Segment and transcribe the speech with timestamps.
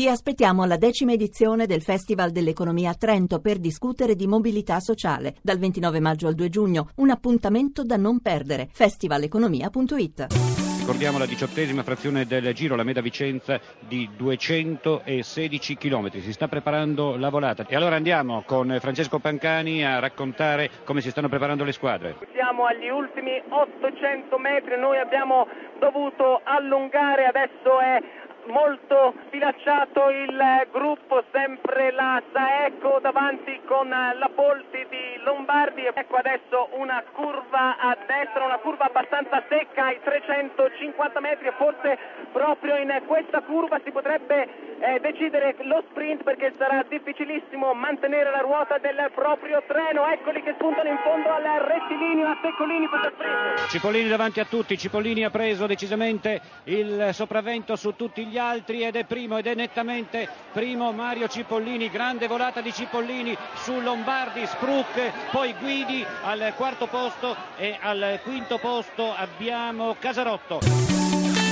[0.00, 5.34] Vi aspettiamo alla decima edizione del Festival dell'Economia a Trento per discutere di mobilità sociale
[5.42, 6.90] dal 29 maggio al 2 giugno.
[6.98, 8.68] Un appuntamento da non perdere.
[8.70, 10.26] festivaleconomia.it.
[10.78, 13.58] Ricordiamo la diciottesima frazione del Giro, la meta Vicenza
[13.88, 16.12] di 216 km.
[16.20, 17.66] Si sta preparando la volata.
[17.66, 22.18] E allora andiamo con Francesco Pancani a raccontare come si stanno preparando le squadre.
[22.32, 25.48] Siamo agli ultimi 800 metri, noi abbiamo
[25.80, 28.00] dovuto allungare, adesso è
[28.48, 35.84] molto sfilacciato il gruppo, sempre la Saeco davanti con la Polti di Lombardi.
[35.84, 41.98] Ecco adesso una curva a destra, una curva abbastanza secca ai 350 metri e forse
[42.32, 48.40] proprio in questa curva si potrebbe eh, decidere lo sprint perché sarà difficilissimo mantenere la
[48.40, 50.06] ruota del proprio treno.
[50.06, 53.68] Eccoli che spuntano in fondo al rettilineo a Seccolini per lo sprint.
[53.68, 58.96] Cipollini davanti a tutti, Cipollini ha preso decisamente il sopravvento su tutti gli altri ed
[58.96, 65.30] è primo ed è nettamente primo Mario Cipollini, grande volata di Cipollini su Lombardi, Spruck,
[65.30, 71.47] poi Guidi al quarto posto e al quinto posto abbiamo Casarotto.